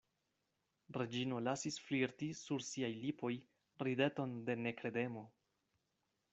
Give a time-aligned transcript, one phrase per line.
[0.97, 3.31] Reĝino lasis flirti sur siaj lipoj
[3.89, 5.27] rideton de nekredemo.